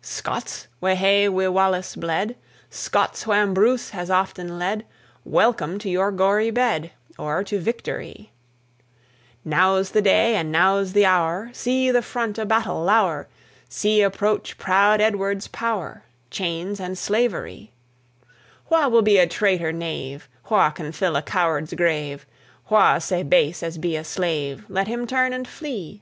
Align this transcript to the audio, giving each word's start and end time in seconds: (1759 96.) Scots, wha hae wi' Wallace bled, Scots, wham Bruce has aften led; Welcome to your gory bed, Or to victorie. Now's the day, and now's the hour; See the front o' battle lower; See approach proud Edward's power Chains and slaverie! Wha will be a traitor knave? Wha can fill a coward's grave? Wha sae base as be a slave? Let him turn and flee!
(1759 0.00 0.72
96.) 0.80 0.80
Scots, 0.80 0.80
wha 0.80 0.94
hae 0.94 1.28
wi' 1.28 1.48
Wallace 1.48 1.96
bled, 1.96 2.36
Scots, 2.70 3.26
wham 3.26 3.52
Bruce 3.52 3.90
has 3.90 4.08
aften 4.10 4.58
led; 4.58 4.86
Welcome 5.22 5.78
to 5.80 5.90
your 5.90 6.10
gory 6.10 6.50
bed, 6.50 6.92
Or 7.18 7.44
to 7.44 7.58
victorie. 7.60 8.32
Now's 9.44 9.90
the 9.90 10.00
day, 10.00 10.34
and 10.36 10.50
now's 10.50 10.94
the 10.94 11.04
hour; 11.04 11.50
See 11.52 11.90
the 11.90 12.00
front 12.00 12.38
o' 12.38 12.46
battle 12.46 12.84
lower; 12.84 13.28
See 13.68 14.00
approach 14.00 14.56
proud 14.56 15.02
Edward's 15.02 15.46
power 15.48 16.04
Chains 16.30 16.80
and 16.80 16.96
slaverie! 16.96 17.68
Wha 18.70 18.88
will 18.88 19.02
be 19.02 19.18
a 19.18 19.26
traitor 19.26 19.72
knave? 19.72 20.26
Wha 20.48 20.70
can 20.70 20.90
fill 20.90 21.16
a 21.16 21.22
coward's 21.22 21.74
grave? 21.74 22.24
Wha 22.70 22.98
sae 22.98 23.22
base 23.22 23.62
as 23.62 23.76
be 23.76 23.94
a 23.94 24.04
slave? 24.04 24.64
Let 24.70 24.88
him 24.88 25.06
turn 25.06 25.34
and 25.34 25.46
flee! 25.46 26.00